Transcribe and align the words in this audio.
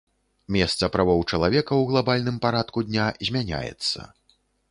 Месца 0.53 0.87
правоў 0.95 1.19
чалавека 1.31 1.73
ў 1.81 1.91
глабальным 1.91 2.41
парадку 2.47 2.85
дня 2.89 3.05
змяняецца. 3.31 3.99